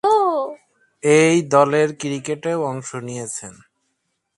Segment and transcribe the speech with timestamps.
[1.03, 3.53] এ-দলের ক্রিকেটেও অংশ নিয়েছেন।